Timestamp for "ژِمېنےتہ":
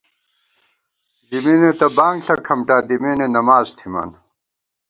1.27-1.87